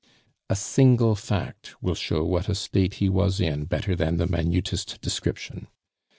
[0.49, 4.99] A single fact will show what a state he was in better than the minutest
[4.99, 5.67] description.